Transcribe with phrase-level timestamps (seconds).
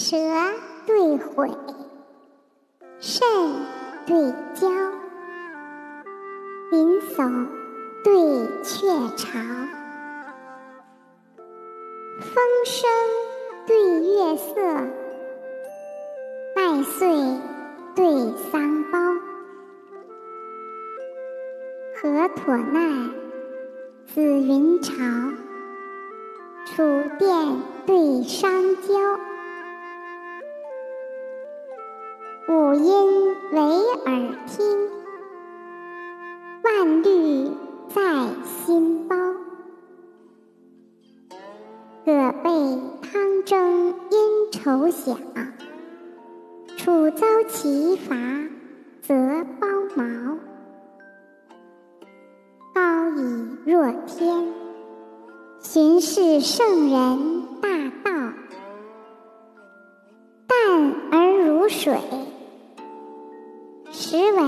[0.00, 0.16] 蛇
[0.86, 1.50] 对悔，
[3.00, 3.26] 肾
[4.06, 4.68] 对交，
[6.70, 7.48] 林叟
[8.04, 8.12] 对
[8.62, 8.86] 雀
[9.16, 9.40] 巢，
[12.20, 12.30] 风
[12.64, 12.88] 声
[13.66, 14.54] 对月色，
[16.54, 17.08] 麦穗
[17.96, 18.04] 对
[18.52, 19.18] 桑苞，
[22.00, 23.10] 河妥奈，
[24.06, 24.94] 紫云朝，
[26.66, 26.84] 楚
[27.18, 28.94] 殿对商郊。
[32.50, 34.88] 五音为耳听，
[36.64, 37.52] 万虑
[37.88, 38.00] 在
[38.42, 39.16] 心包。
[42.06, 42.50] 葛被
[43.02, 45.18] 汤蒸因愁想，
[46.78, 48.16] 楚遭其伐
[49.02, 49.14] 则
[49.60, 50.38] 包茅。
[52.74, 54.48] 高以若天，
[55.60, 57.68] 巡视圣人大
[58.02, 58.32] 道。
[60.46, 61.94] 淡而如水。
[64.08, 64.47] 实为